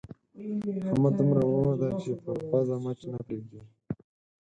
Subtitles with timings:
[0.91, 3.61] احمد دومره مغروره دی چې پر پزه مچ نه پرېږدي.